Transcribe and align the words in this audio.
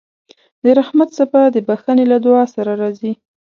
د 0.63 0.65
رحمت 0.79 1.09
څپه 1.17 1.41
د 1.53 1.57
بښنې 1.67 2.05
له 2.11 2.17
دعا 2.25 2.43
سره 2.55 2.71
راځي. 2.81 3.11